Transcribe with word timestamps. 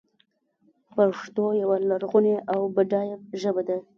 پښتو 0.93 1.45
یوه 1.61 1.77
لرغونې 1.89 2.35
او 2.53 2.59
بډایه 2.75 3.17
ژبه 3.41 3.61
ده. 3.67 3.77